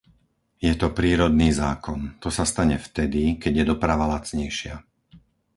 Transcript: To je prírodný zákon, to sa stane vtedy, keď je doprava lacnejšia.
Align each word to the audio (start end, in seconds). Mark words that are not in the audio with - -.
To 0.65 0.65
je 0.65 0.73
prírodný 0.99 1.49
zákon, 1.63 1.99
to 2.23 2.29
sa 2.37 2.41
stane 2.51 2.73
vtedy, 2.87 3.21
keď 3.41 3.53
je 3.55 3.65
doprava 3.71 4.05
lacnejšia. 4.13 4.75